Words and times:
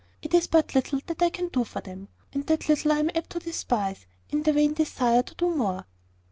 It 0.23 0.33
is 0.33 0.47
but 0.47 0.73
little 0.73 0.99
that 1.05 1.21
I 1.21 1.29
can 1.29 1.49
do 1.49 1.63
for 1.63 1.79
them; 1.79 2.07
and 2.33 2.43
that 2.47 2.67
little 2.67 2.91
I 2.91 2.97
am 2.97 3.11
apt 3.13 3.29
to 3.33 3.39
despise, 3.39 4.07
in 4.31 4.41
the 4.41 4.51
vain 4.51 4.73
desire 4.73 5.21
to 5.21 5.35
do 5.35 5.53
more." 5.55 5.85